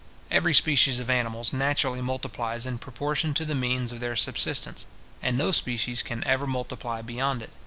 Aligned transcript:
Every 0.31 0.55
species 0.55 0.97
of 0.99 1.11
animals 1.11 1.53
naturally 1.53 2.01
multiplies 2.01 2.65
in 2.65 2.79
proportion 2.79 3.35
to 3.35 3.45
the 3.45 3.53
means 3.53 3.91
of 3.91 3.99
their 3.99 4.15
subsistence, 4.15 4.87
and 5.21 5.37
no 5.37 5.51
species 5.51 6.01
can 6.01 6.23
ever 6.23 6.47
multiply 6.47 7.03
beyond 7.03 7.43
it. 7.43 7.51